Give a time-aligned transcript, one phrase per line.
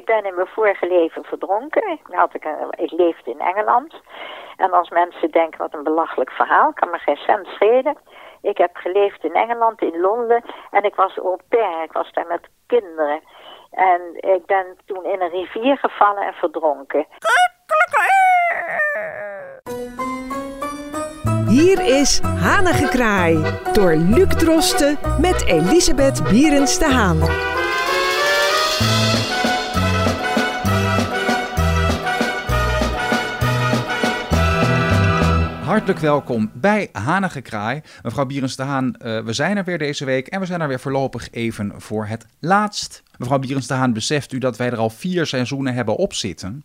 [0.00, 1.90] ik ben in mijn vorige leven verdronken.
[1.90, 3.94] Ik, had ik, een- ik leefde in Engeland.
[4.56, 7.96] En als mensen denken, wat een belachelijk verhaal, kan me geen cent schelen.
[8.42, 10.42] Ik heb geleefd in Engeland, in Londen.
[10.70, 13.20] En ik was au pair, ik was daar met kinderen.
[13.70, 14.00] En
[14.36, 17.06] ik ben toen in een rivier gevallen en verdronken.
[21.48, 23.34] Hier is Hanengekraai
[23.72, 27.18] door Luc Drosten met Elisabeth Bierens de Haan.
[35.80, 37.82] Hartelijk welkom bij Hanengekraai.
[38.02, 40.68] Mevrouw Bierens de Haan, eh, we zijn er weer deze week en we zijn er
[40.68, 43.02] weer voorlopig even voor het laatst.
[43.18, 46.64] Mevrouw Bierens de Haan, beseft u dat wij er al vier seizoenen hebben op zitten?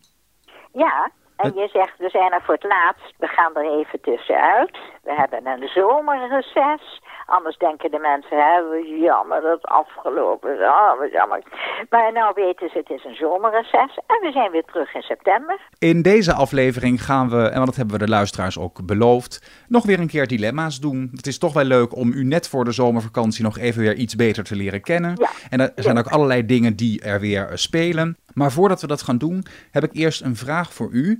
[0.73, 3.13] Ja, en je zegt, we zijn er voor het laatst.
[3.17, 4.77] We gaan er even tussenuit.
[5.03, 7.01] We hebben een zomerreces.
[7.25, 8.59] Anders denken de mensen, hè,
[9.05, 10.59] jammer dat het afgelopen is.
[10.59, 11.43] Oh, jammer.
[11.89, 13.99] Maar nou weten ze, het is een zomerreces.
[14.07, 15.59] En we zijn weer terug in september.
[15.79, 19.99] In deze aflevering gaan we, en dat hebben we de luisteraars ook beloofd, nog weer
[19.99, 21.09] een keer dilemma's doen.
[21.15, 24.15] Het is toch wel leuk om u net voor de zomervakantie nog even weer iets
[24.15, 25.13] beter te leren kennen.
[25.15, 25.29] Ja.
[25.49, 28.17] En er zijn ook allerlei dingen die er weer spelen.
[28.33, 31.17] Maar voordat we dat gaan doen, heb ik eerst een vraag voor u.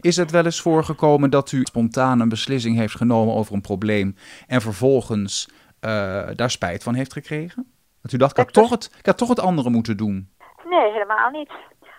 [0.00, 4.16] Is het wel eens voorgekomen dat u spontaan een beslissing heeft genomen over een probleem
[4.46, 5.48] en vervolgens
[5.80, 7.72] eh, daar spijt van heeft gekregen?
[8.02, 10.30] Dat u dacht, ik had, toch het, ik had toch het andere moeten doen.
[10.64, 11.50] Nee, helemaal niet.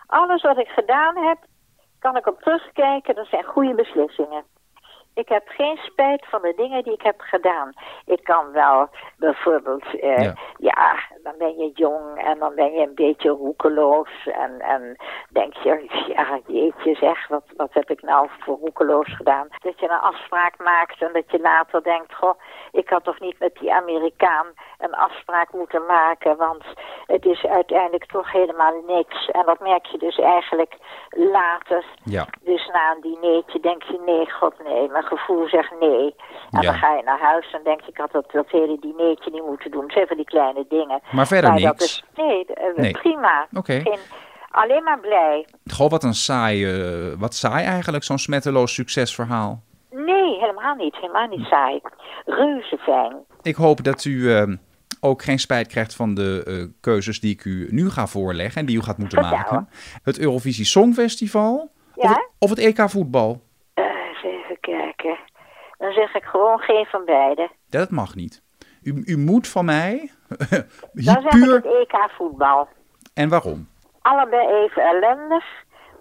[0.08, 1.38] Alles wat ik gedaan heb,
[2.00, 3.16] kan ik op terugkijken.
[3.16, 4.44] Dat zijn goede beslissingen.
[5.14, 7.74] Ik heb geen spijt van de dingen die ik heb gedaan.
[8.06, 10.34] Ik kan wel bijvoorbeeld, eh, Ja.
[10.58, 11.00] ja.
[11.24, 14.10] dan ben je jong en dan ben je een beetje roekeloos.
[14.26, 14.96] En, en
[15.30, 19.48] denk je, ja jeetje zeg, wat, wat heb ik nou voor roekeloos gedaan?
[19.62, 22.40] Dat je een afspraak maakt en dat je later denkt, goh,
[22.72, 26.38] ik had toch niet met die Amerikaan een afspraak moeten maken.
[26.38, 26.64] Want
[27.06, 29.30] het is uiteindelijk toch helemaal niks.
[29.30, 30.78] En dat merk je dus eigenlijk
[31.10, 31.86] later.
[32.04, 32.28] Ja.
[32.42, 36.16] Dus een dinertje denk je, nee, god nee, mijn gevoel zegt nee.
[36.52, 36.72] En Ja.
[36.72, 39.46] dan ga je naar huis en denk je, ik had dat, dat hele dinertje niet
[39.46, 39.84] moeten doen.
[39.84, 41.02] Het zijn van die kleine dingen.
[41.12, 41.84] Maar verder niks.
[41.84, 42.92] is, nee, eh, Nee.
[42.92, 43.48] prima.
[43.54, 43.80] Oké.
[43.80, 44.00] Geen,
[44.52, 45.48] alleen maar blij.
[45.74, 49.62] Goh, wat een saai, eh, wat saai eigenlijk, zo'n smetteloos succesverhaal.
[49.92, 50.96] Nee, helemaal niet.
[50.96, 51.80] Helemaal niet saai.
[52.26, 53.16] Reuze fijn.
[53.42, 54.44] Ik hoop dat u eh,
[55.00, 58.66] ook geen spijt krijgt van de eh, keuzes die ik u nu ga voorleggen en
[58.68, 59.38] die u gaat moeten Vertel.
[59.38, 59.70] maken.
[60.04, 62.30] Het Eurovisie Songfestival Ja?
[62.44, 63.42] Of het EK voetbal.
[63.74, 65.18] Eh, eens even kijken.
[65.78, 67.50] Dan zeg ik gewoon geen van beide.
[67.70, 68.42] Dat mag niet.
[68.84, 70.64] U, u moet van mij Dan
[70.94, 71.54] hier zeg ik puur...
[71.56, 72.68] het EK voetbal.
[73.14, 73.70] En waarom?
[74.02, 75.46] allebei even ellendig.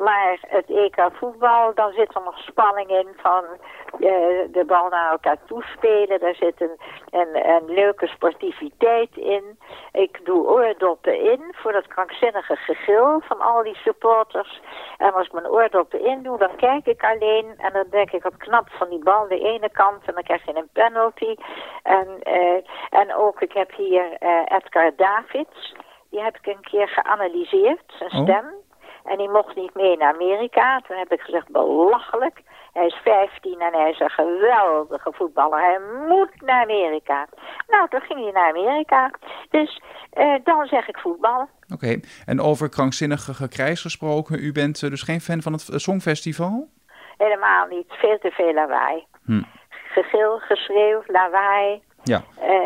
[0.00, 3.44] Maar het EK voetbal, dan zit er nog spanning in van
[3.92, 6.20] eh, de bal naar elkaar toespelen.
[6.20, 6.76] Daar zit een,
[7.10, 9.58] een, een leuke sportiviteit in.
[9.92, 14.60] Ik doe oordoppen in voor dat krankzinnige gegil van al die supporters.
[14.98, 17.54] En als ik mijn oordoppen in doe, dan kijk ik alleen.
[17.56, 20.04] En dan denk ik, wat knap van die bal de ene kant.
[20.04, 21.34] En dan krijg je een penalty.
[21.82, 25.74] En, eh, en ook, ik heb hier eh, Edgar Davids.
[26.10, 28.69] Die heb ik een keer geanalyseerd, zijn Oh.
[29.04, 30.80] En die mocht niet mee naar Amerika.
[30.80, 32.42] Toen heb ik gezegd, belachelijk.
[32.72, 35.60] Hij is 15 en hij is een geweldige voetballer.
[35.60, 37.26] Hij moet naar Amerika.
[37.68, 39.10] Nou, toen ging hij naar Amerika.
[39.50, 41.48] Dus eh, dan zeg ik voetbal.
[41.74, 45.76] Oké, en over krankzinnige gekrijs gesproken, u bent eh, dus geen fan van het eh,
[45.78, 46.68] Songfestival?
[47.16, 47.86] Helemaal niet.
[47.88, 49.04] Veel te veel lawaai.
[49.24, 49.42] Hm.
[49.68, 51.82] Gegil, geschreeuw, lawaai.
[52.02, 52.22] Ja,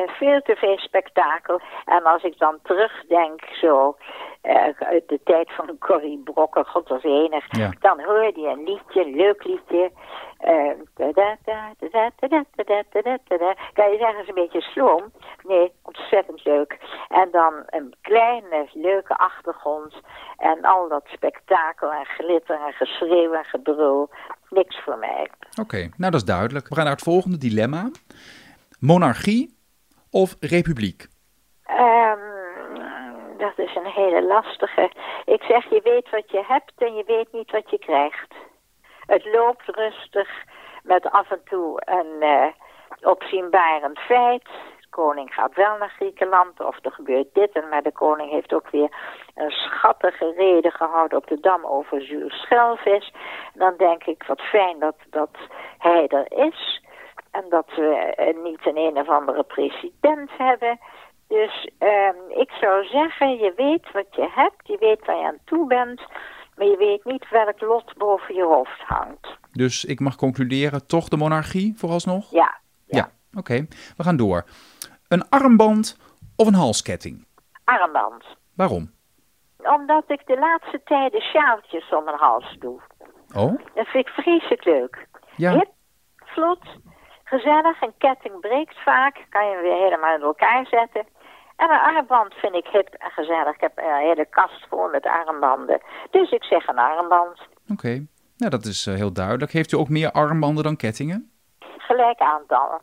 [0.06, 1.60] veel te veel spektakel.
[1.84, 3.96] En als ik dan terugdenk, zo
[4.44, 7.70] eh, uit de tijd van Corrie Brokker, god was enig, Ja.
[7.80, 9.92] dan hoor je een liedje, een leuk liedje.
[10.38, 10.70] Eh.
[13.74, 15.12] Kan je zeggen, is een beetje sloom?
[15.42, 16.78] Nee, ontzettend leuk.
[17.08, 19.94] En dan een kleine, leuke achtergrond.
[20.36, 24.10] En al dat spektakel en glitter en geschreeuw en gebrul.
[24.50, 25.30] Niks voor mij.
[25.60, 25.76] oké.
[25.78, 26.68] Nou, dat is duidelijk.
[26.68, 27.90] We gaan naar het volgende dilemma.
[28.80, 29.56] Monarchie
[30.10, 31.06] of republiek?
[33.74, 34.90] Een hele lastige.
[35.24, 38.34] Ik zeg, je weet wat je hebt en je weet niet wat je krijgt.
[39.06, 40.28] Het loopt rustig
[40.82, 42.46] met af en toe een eh,
[43.02, 44.44] opzienbarend feit.
[44.80, 47.52] De koning gaat wel naar Griekenland of er gebeurt dit.
[47.52, 48.90] En maar de koning heeft ook weer
[49.34, 53.12] een schattige reden gehouden op de Dam over Jules Schelvis.
[53.54, 55.36] Dan denk ik, wat fijn dat, dat
[55.78, 56.82] hij er is.
[57.30, 60.78] En dat we eh, niet een een of andere president hebben.
[61.28, 65.38] Dus ehm, ik zou zeggen, je weet wat je hebt, je weet waar je aan
[65.44, 66.00] toe bent,
[66.56, 69.26] maar je weet niet welk lot boven je hoofd hangt.
[69.52, 72.30] Dus ik mag concluderen, toch de monarchie vooralsnog?
[72.30, 72.54] Ja,
[72.86, 73.66] Ja, oké.
[73.96, 74.44] We gaan door.
[75.08, 75.98] Een armband
[76.36, 77.26] of een halsketting?
[77.64, 78.24] armband.
[78.56, 78.92] Waarom?
[79.58, 82.80] Omdat ik de laatste tijden sjaaltjes om mijn hals doe.
[83.36, 85.06] Oh, Dat vind ik vreselijk leuk.
[85.36, 85.52] ja.
[85.52, 85.70] Hip,
[86.16, 86.60] vlot,
[87.24, 87.82] gezellig.
[87.82, 89.26] Een ketting breekt vaak.
[89.30, 91.06] Kan je hem weer helemaal in elkaar zetten.
[91.56, 93.54] En een armband vind ik hip en gezellig.
[93.54, 95.80] Ik heb een hele kast vol met armbanden.
[96.10, 97.40] Dus ik zeg een armband.
[97.68, 98.06] Oké.
[98.36, 99.52] Nou, dat is eh, heel duidelijk.
[99.52, 101.30] Heeft u ook meer armbanden dan kettingen?
[101.78, 102.80] Gelijk aantal.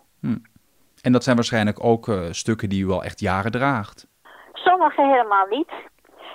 [1.01, 4.07] En dat zijn waarschijnlijk ook eh, stukken die u al echt jaren draagt.
[4.53, 5.71] Sommige helemaal niet.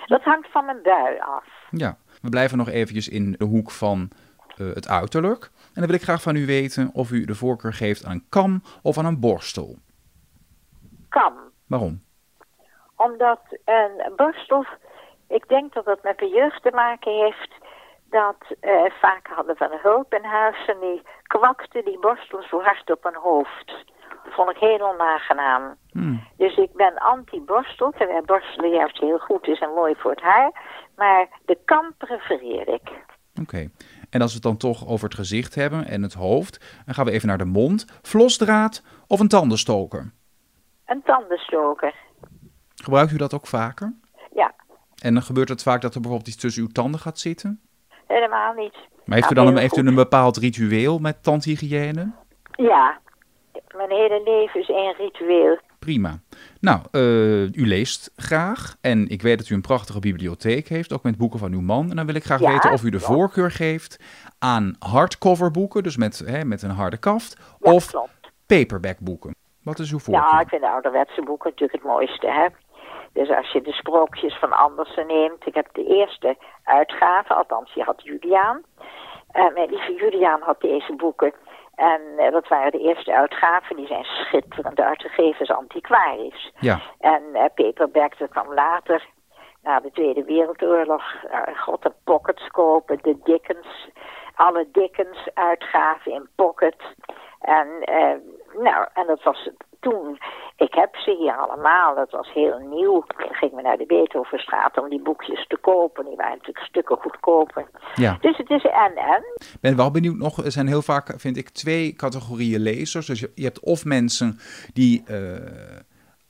[0.05, 1.45] Dat hangt van mijn bui af.
[1.71, 4.09] Ja, we blijven nog eventjes in de hoek van
[4.57, 5.43] eh, het uiterlijk.
[5.43, 8.25] En dan wil ik graag van u weten of u de voorkeur geeft aan een
[8.29, 9.75] kam of aan een borstel.
[11.09, 11.33] Kam.
[11.67, 12.05] Waarom?
[12.97, 14.65] Omdat een borstel,
[15.27, 17.53] ik denk dat dat met de jeugd te maken heeft.
[18.09, 22.61] Dat eh, vaak hadden we een hulp in huis en die kwakte die borstel zo
[22.61, 23.85] hard op een hoofd.
[24.23, 25.75] Dat vond ik heel onaangenaam.
[25.91, 26.27] Hmm.
[26.37, 30.51] Dus ik ben anti-borstel, terwijl borstelen juist heel goed is en mooi voor het haar.
[30.95, 32.91] Maar de kam prefereer ik.
[33.41, 33.69] Oké.
[34.09, 37.05] En als we het dan toch over het gezicht hebben en het hoofd, dan gaan
[37.05, 37.99] we even naar de mond.
[38.01, 40.11] Vlosdraad of een tandenstoker?
[40.85, 41.93] Een tandenstoker.
[42.87, 43.93] Gebruikt u dat ook vaker?
[44.33, 44.53] Ja,
[45.01, 47.61] En dan gebeurt het vaak dat er bijvoorbeeld iets tussen uw tanden gaat zitten?
[48.07, 48.73] helemaal niet.
[49.05, 52.11] Maar heeft u Nou, dan een, heeft u een bepaald ritueel met tandhygiëne?
[52.51, 52.99] Ja,
[53.75, 55.59] mijn hele leven is één ritueel.
[55.79, 56.19] Prima.
[56.59, 61.03] Nou, eh, u leest graag en ik weet dat u een prachtige bibliotheek heeft, ook
[61.03, 61.89] met boeken van uw man.
[61.89, 63.05] En dan wil ik graag Ja, weten of u de ja.
[63.05, 63.99] voorkeur geeft
[64.39, 68.31] aan hardcover boeken, dus met, hè, met een harde kaft, Ja, of klopt.
[68.45, 69.35] paperback boeken.
[69.63, 70.23] Wat is uw voorkeur?
[70.31, 72.47] Ja, ik vind de ouderwetse boeken natuurlijk het mooiste, hè.
[73.17, 75.45] Dus als je de sprookjes van Andersen neemt.
[75.45, 78.63] Ik heb de eerste uitgave, althans die had Juliaan.
[79.31, 81.33] En mijn lieve Juliaan had deze boeken.
[81.75, 83.75] En eh, dat waren de eerste uitgaven.
[83.75, 86.51] Die zijn schitterend uitgegeven als antiquarisch.
[86.59, 89.05] Ja, En eh, paperback, dat kwam later.
[89.63, 91.03] Na de Tweede Wereldoorlog.
[91.31, 92.99] Uh, God, de pockets kopen.
[93.01, 93.89] De Dickens.
[94.35, 96.75] Alle Dickens uitgaven in pocket.
[97.39, 98.15] En, eh,
[98.53, 100.19] nou, en dat was toen.
[100.57, 101.95] Ik heb ze hier allemaal.
[101.95, 103.03] Dat was heel nieuw.
[103.07, 106.05] Dan gingen we naar de Beethovenstraat om die boekjes te kopen.
[106.05, 107.69] Die waren natuurlijk stukken goedkoper.
[107.95, 108.17] ja.
[108.21, 109.23] Dus het is en en.
[109.37, 113.05] Ik ben wel benieuwd nog, er zijn heel vaak, vind ik, twee categorieën lezers.
[113.05, 114.39] Dus je, je hebt of mensen
[114.73, 115.15] die, eh,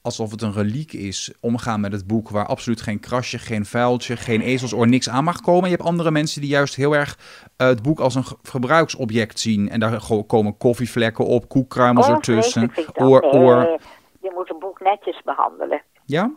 [0.07, 4.17] alsof het een reliek is, omgaan met het boek waar absoluut geen krasje, geen vuiltje,
[4.17, 5.69] geen ezelsoor, niks aan mag komen.
[5.69, 7.17] Je hebt andere mensen die juist heel erg
[7.57, 9.69] eh, het boek als een ge- gebruiksobject zien.
[9.69, 13.79] En daar komen koffievlekken op, koekkruimels Oh, ertussen, oor, oor.
[14.21, 15.81] Je moet een boek netjes behandelen.
[16.05, 16.31] Ja?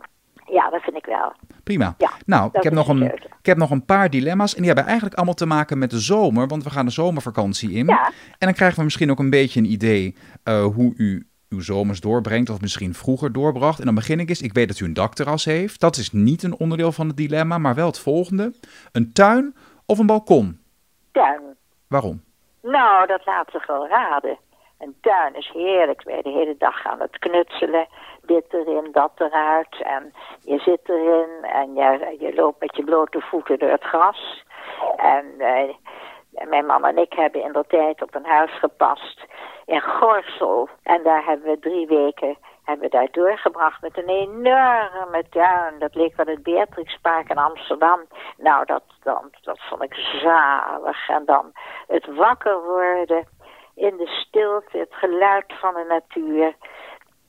[0.45, 1.33] Ja, dat vind ik wel.
[1.63, 1.95] Prima.
[1.97, 3.29] Ja, nou, ik heb, nog een, keuze.
[3.39, 4.51] ik heb nog een paar dilemma's.
[4.51, 6.47] En die hebben eigenlijk allemaal te maken met de zomer.
[6.47, 7.85] Want we gaan de zomervakantie in.
[7.85, 8.05] Ja.
[8.07, 8.13] En
[8.47, 12.49] dan krijgen we misschien ook een beetje een idee eh, hoe u uw zomers doorbrengt.
[12.49, 13.79] Of misschien vroeger doorbracht.
[13.79, 14.41] En dan begin ik eens.
[14.41, 15.79] Ik weet dat u een dakterras heeft.
[15.79, 17.57] Dat is niet een onderdeel van het dilemma.
[17.57, 18.53] Maar wel het volgende.
[18.91, 19.55] Een tuin
[19.85, 20.59] of een balkon?
[21.11, 21.41] Tuin.
[21.87, 22.23] Waarom?
[22.61, 24.37] Nou, dat laat zich wel raden.
[24.79, 26.03] Een tuin is heerlijk.
[26.03, 27.87] Ben je de hele dag aan het knutselen.
[28.25, 29.81] Dit erin, dat eruit.
[29.83, 34.43] En je zit erin en je, je loopt met je blote voeten door het gras.
[34.95, 35.75] En eh,
[36.31, 39.25] mijn man en ik hebben in de tijd op een huis gepast
[39.65, 40.69] in Gorsel.
[40.83, 45.79] En daar hebben we drie weken hebben we daar doorgebracht met een enorme tuin.
[45.79, 47.99] Dat leek wel het Beatrixpark in Amsterdam.
[48.37, 51.09] Nou, dat, dat, dat vond ik zalig.
[51.09, 51.51] En dan
[51.87, 53.27] het wakker worden
[53.75, 56.55] in de stilte, het geluid van de natuur.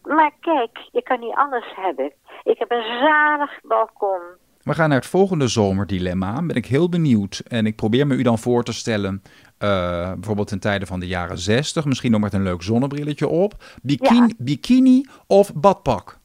[0.03, 2.13] Maar kijk, je kan niet alles hebben.
[2.43, 4.21] Ik heb een zalig balkon.
[4.63, 6.43] We gaan naar het volgende zomerdilemma.
[6.43, 7.43] Ben ik heel benieuwd.
[7.49, 9.23] En ik probeer me u dan voor te stellen.
[9.59, 11.85] eh, bijvoorbeeld in tijden van de jaren 60.
[11.85, 13.53] Misschien nog met een leuk zonnebrilletje op.
[13.83, 16.19] Bikini, bikini of badpak?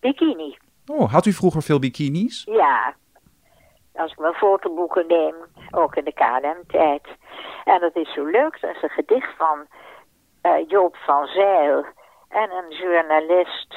[0.00, 0.56] Bikini.
[0.86, 2.44] Oh, had u vroeger veel bikinis?
[2.50, 2.94] Ja.
[3.94, 5.34] Als ik mijn fotoboeken neem,
[5.70, 7.02] ook in de KLM-tijd.
[7.64, 9.66] En dat is zo leuk, dat is een gedicht van
[10.40, 11.84] eh, Joop van Zijl
[12.28, 13.74] en een journalist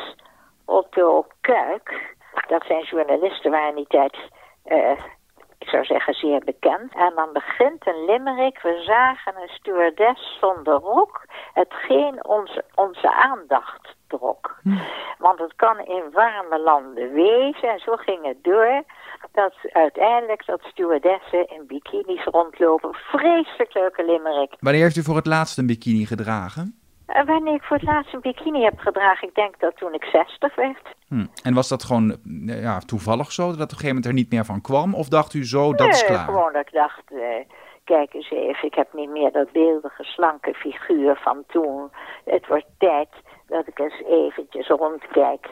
[0.66, 2.15] Otto Kuik.
[2.48, 4.18] Dat zijn journalisten waar in die tijd,
[4.64, 4.92] eh,
[5.58, 6.94] ik zou zeggen, zeer bekend.
[6.94, 8.62] En dan begint een limerick.
[8.62, 14.56] We zagen een stewardess zonder rok, hetgeen onze, onze aandacht trok.
[15.18, 17.70] Want het kan in warme landen wezen.
[17.70, 18.84] En zo ging het door.
[19.32, 22.94] Dat uiteindelijk dat stewardessen in bikinis rondlopen.
[22.94, 24.56] Vreselijk leuke limerick.
[24.60, 26.85] Wanneer heeft u voor het laatst een bikini gedragen?
[27.06, 30.04] En wanneer ik voor het laatst een bikini heb gedragen, ik denk dat toen ik
[30.04, 30.96] 60 werd.
[31.08, 31.26] Hm.
[31.44, 34.32] En was dat gewoon eh, ja, toevallig zo, dat op een gegeven moment er niet
[34.32, 34.94] meer van kwam?
[34.94, 36.26] Of dacht u zo, dat is Nee, klaar?
[36.26, 37.46] gewoon dat ik dacht, eh,
[37.84, 41.92] kijk eens even, ik heb niet meer dat beeldige, slanke figuur van toen.
[42.26, 43.10] Het wordt tijd
[43.48, 45.48] dat ik eens eventjes rondkijk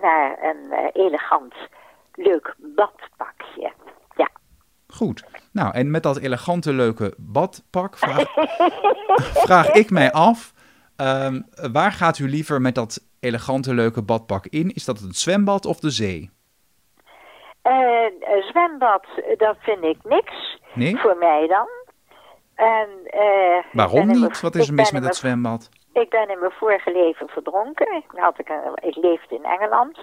[0.00, 1.54] naar een eh, elegant
[2.14, 3.72] leuk badpakje.
[4.16, 4.28] Ja.
[4.86, 5.24] Goed.
[5.52, 8.32] Nou, en met dat elegante, leuke badpak vraag,
[9.46, 10.54] vraag ik mij af...
[10.96, 11.40] ehm,
[11.72, 14.68] waar gaat u liever met dat elegante, leuke badpak in?
[14.74, 16.30] Is dat het zwembad of de zee?
[17.62, 20.58] En een zwembad, eh, dat vind ik niks.
[20.74, 20.96] Nee?
[20.98, 21.68] Voor mij dan.
[22.54, 24.20] En, eh, Waarom niet?
[24.20, 25.68] mijn- Wat is er mis met het zwembad?
[25.92, 27.96] Ik ben in mijn vorige leven verdronken.
[27.96, 29.98] Ik, had ik, een- ik leefde in Engeland.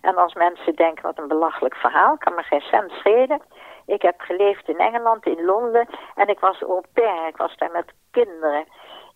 [0.00, 3.40] En als mensen denken, wat een belachelijk verhaal, kan me geen cent schelen.
[3.86, 5.88] Ik heb geleefd in Engeland, in Londen.
[6.14, 7.28] En ik was au pair.
[7.28, 8.64] Ik was daar met kinderen.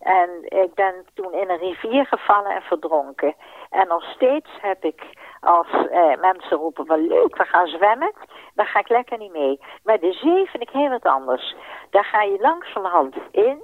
[0.01, 3.35] En ik ben toen in een rivier gevallen en verdronken.
[3.71, 5.03] En nog steeds heb ik,
[5.41, 8.13] als eh, mensen roepen, wel leuk, we gaan zwemmen.
[8.55, 9.61] Dan ga ik lekker niet mee.
[9.85, 11.55] Maar de zee vind ik heel wat anders.
[11.91, 13.63] Daar ga je langzamerhand in.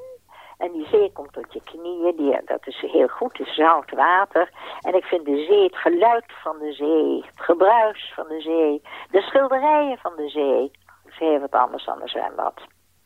[0.59, 3.91] En die zee komt tot je knieën, die, dat is heel goed, het is zout
[3.91, 4.51] water.
[4.81, 8.83] En ik vind de zee, het geluid van de zee, het gebruis van de zee,
[9.11, 10.71] de schilderijen van de zee,
[11.03, 12.55] dat is heel wat anders dan een zwembad.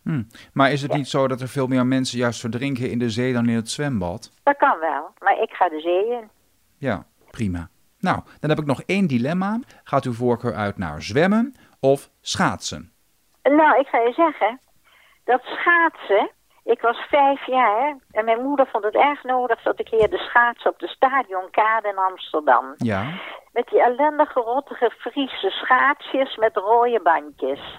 [0.02, 0.22] Hm.
[0.52, 3.32] Maar is het niet zo dat er veel meer mensen juist verdrinken in de zee
[3.32, 4.32] dan in het zwembad?
[4.42, 6.28] Dat kan wel, maar ik ga de zee in.
[6.78, 7.68] Ja, prima.
[7.98, 9.58] Nou, dan heb ik nog één dilemma.
[9.84, 12.92] Gaat uw voorkeur uit naar zwemmen of schaatsen?
[13.42, 14.60] Nou, ik ga je zeggen,
[15.24, 16.30] dat schaatsen,
[16.64, 20.18] ik was vijf jaar en mijn moeder vond het erg nodig dat ik hier de
[20.18, 22.74] schaatsen op de stadionkade in Amsterdam.
[22.76, 23.04] Ja.
[23.52, 27.78] Met die ellendige, rottige Friese schaatsjes met rode bandjes.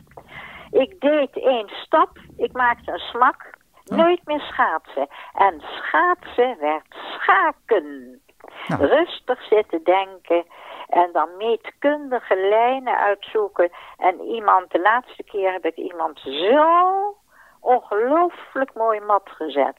[0.71, 3.49] Ik deed één stap, ik maakte een smak,
[3.85, 5.07] nooit meer schaatsen.
[5.33, 8.21] En schaatsen werd schaken.
[8.67, 8.85] Nou.
[8.85, 10.45] Rustig zitten denken
[10.87, 13.71] en dan meetkundige lijnen uitzoeken.
[13.97, 17.15] En iemand, de laatste keer heb ik iemand zo
[17.59, 19.77] ongelooflijk mooi mat gezet.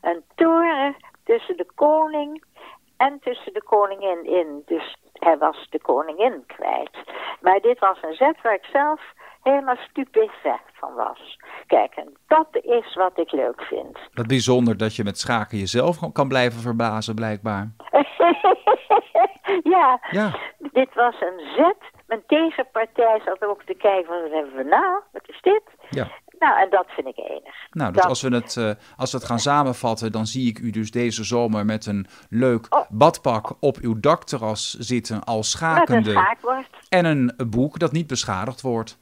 [0.00, 2.44] Een toren tussen de koning
[2.96, 4.62] en tussen de koningin in.
[4.66, 6.96] Dus hij was de koningin kwijt.
[7.40, 9.00] Maar dit was een zet waar ik zelf
[9.42, 11.38] helemaal stupefait van was.
[11.66, 13.98] Kijk, en dat is wat ik leuk vind.
[14.12, 17.72] Wat bijzonder dat je met schaken jezelf kan blijven verbazen, blijkbaar.
[19.74, 20.38] ja, Ja.
[20.72, 21.76] dit was een zet.
[22.06, 25.00] Mijn tegenpartij zat ook te kijken van, wat hebben we nou?
[25.12, 25.62] Wat is dit?
[25.90, 26.08] Ja.
[26.38, 27.54] Nou, en dat vind ik enig.
[27.70, 30.58] Nou, dus Dat- als we, het, eh, als we het gaan samenvatten, dan zie ik
[30.58, 32.80] u dus deze zomer met een leuk Oh.
[32.90, 36.24] badpak op uw dakterras zitten al Met een schakende.
[36.88, 39.00] En een boek dat niet beschadigd wordt.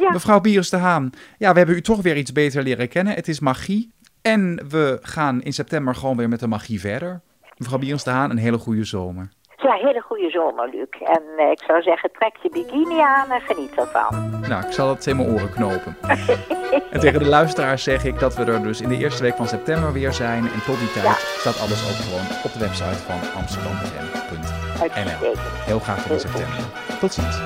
[0.00, 0.10] Ja.
[0.10, 3.14] Mevrouw Bieres de Haan, ja, we hebben u toch weer iets beter leren kennen.
[3.14, 3.92] Het is magie.
[4.22, 7.20] En we gaan in september gewoon weer met de magie verder.
[7.56, 9.28] Mevrouw Bieres de Haan, een hele goede zomer.
[9.56, 10.88] Ja, hele goede zomer, Luc.
[11.08, 14.40] En eh, ik zou zeggen, trek je bikini aan en geniet ervan.
[14.48, 15.96] Nou, ik zal het in mijn oren knopen.
[16.92, 19.46] en tegen de luisteraars zeg ik dat we er dus in de eerste week van
[19.46, 20.42] september weer zijn.
[20.42, 21.14] En tot die tijd Ja.
[21.14, 25.32] staat alles ook gewoon op de website van amsterdamfm.nl.
[25.64, 26.58] Heel graag tot in september.
[27.00, 27.36] Tot ziens.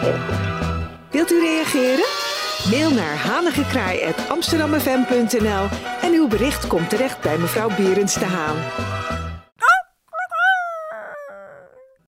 [1.73, 2.05] Reageren?
[2.71, 5.69] Mail naar hanigekraai.amsterdammefm.nl
[6.03, 8.57] en uw bericht komt terecht bij mevrouw Berends de Haan.